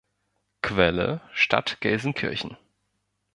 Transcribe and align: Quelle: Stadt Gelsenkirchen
Quelle: 0.63 1.21
Stadt 1.35 1.77
Gelsenkirchen 1.79 2.57